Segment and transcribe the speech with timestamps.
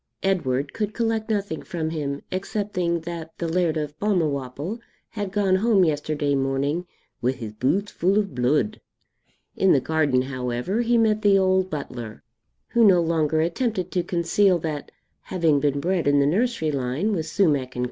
[0.23, 5.83] Edward could collect nothing from him, excepting that the Laird of Balmawhapple had gone home
[5.85, 6.87] yesterday morning
[7.21, 8.81] 'wi' his boots fu' o' bluid.'
[9.55, 12.23] In the garden, however, he met the old butler,
[12.69, 14.89] who no longer attempted to conceal that,
[15.21, 17.79] having been bred in the nursery line with Sumack and Co.